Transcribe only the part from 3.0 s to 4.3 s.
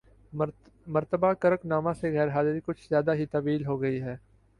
ہی طویل ہوگئی ہے